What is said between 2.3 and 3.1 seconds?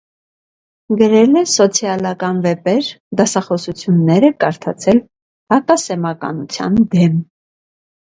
վեպեր,